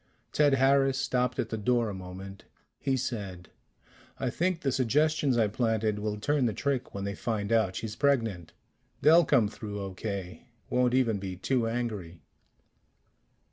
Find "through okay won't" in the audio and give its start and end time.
9.47-10.95